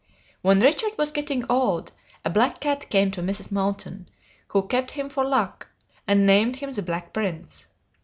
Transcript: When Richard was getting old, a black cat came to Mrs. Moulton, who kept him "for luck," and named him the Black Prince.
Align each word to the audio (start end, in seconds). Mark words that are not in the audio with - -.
When 0.41 0.59
Richard 0.61 0.97
was 0.97 1.11
getting 1.11 1.45
old, 1.47 1.91
a 2.25 2.31
black 2.31 2.59
cat 2.59 2.89
came 2.89 3.11
to 3.11 3.21
Mrs. 3.21 3.51
Moulton, 3.51 4.09
who 4.47 4.67
kept 4.67 4.93
him 4.93 5.09
"for 5.09 5.23
luck," 5.23 5.67
and 6.07 6.25
named 6.25 6.55
him 6.55 6.71
the 6.71 6.81
Black 6.81 7.13
Prince. 7.13 7.67